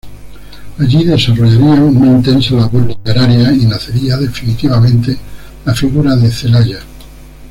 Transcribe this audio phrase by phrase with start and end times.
[0.79, 5.15] Allí desarrollarían una intensa labor literaria y nacería definitivamente
[5.63, 6.79] la figura de Celaya.